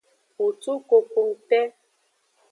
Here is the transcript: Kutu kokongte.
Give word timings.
Kutu 0.35 0.73
kokongte. 0.89 1.59